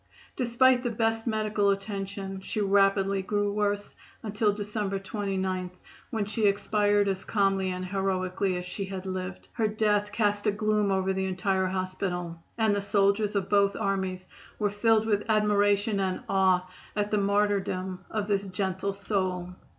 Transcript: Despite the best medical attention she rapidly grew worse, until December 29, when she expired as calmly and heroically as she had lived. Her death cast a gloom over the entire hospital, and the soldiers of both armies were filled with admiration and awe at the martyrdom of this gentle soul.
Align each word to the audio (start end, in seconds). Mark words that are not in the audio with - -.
Despite 0.35 0.81
the 0.81 0.89
best 0.89 1.27
medical 1.27 1.69
attention 1.69 2.41
she 2.41 2.59
rapidly 2.59 3.21
grew 3.21 3.53
worse, 3.53 3.93
until 4.23 4.51
December 4.51 4.97
29, 4.97 5.69
when 6.09 6.25
she 6.25 6.47
expired 6.47 7.07
as 7.07 7.23
calmly 7.23 7.69
and 7.69 7.85
heroically 7.85 8.57
as 8.57 8.65
she 8.65 8.85
had 8.85 9.05
lived. 9.05 9.47
Her 9.53 9.67
death 9.67 10.11
cast 10.11 10.47
a 10.47 10.51
gloom 10.51 10.89
over 10.89 11.13
the 11.13 11.25
entire 11.25 11.67
hospital, 11.67 12.41
and 12.57 12.75
the 12.75 12.81
soldiers 12.81 13.35
of 13.35 13.47
both 13.47 13.75
armies 13.75 14.25
were 14.57 14.71
filled 14.71 15.05
with 15.05 15.23
admiration 15.29 15.99
and 15.99 16.21
awe 16.27 16.67
at 16.95 17.11
the 17.11 17.19
martyrdom 17.19 18.03
of 18.09 18.27
this 18.27 18.47
gentle 18.47 18.93
soul. 18.93 19.51